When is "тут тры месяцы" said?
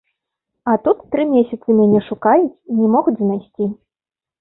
0.87-1.69